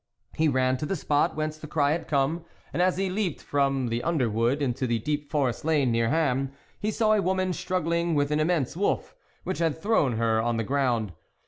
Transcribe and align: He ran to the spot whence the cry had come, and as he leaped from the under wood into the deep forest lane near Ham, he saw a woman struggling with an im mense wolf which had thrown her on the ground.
He 0.35 0.47
ran 0.47 0.77
to 0.77 0.87
the 0.87 0.95
spot 0.95 1.35
whence 1.35 1.59
the 1.59 1.67
cry 1.67 1.91
had 1.91 2.07
come, 2.07 2.43
and 2.73 2.81
as 2.81 2.97
he 2.97 3.07
leaped 3.07 3.39
from 3.39 3.89
the 3.89 4.01
under 4.01 4.31
wood 4.31 4.59
into 4.59 4.87
the 4.87 4.97
deep 4.97 5.29
forest 5.29 5.63
lane 5.63 5.91
near 5.91 6.09
Ham, 6.09 6.53
he 6.79 6.89
saw 6.89 7.13
a 7.13 7.21
woman 7.21 7.53
struggling 7.53 8.15
with 8.15 8.31
an 8.31 8.39
im 8.39 8.47
mense 8.47 8.75
wolf 8.75 9.13
which 9.43 9.59
had 9.59 9.79
thrown 9.79 10.13
her 10.13 10.41
on 10.41 10.57
the 10.57 10.63
ground. 10.63 11.13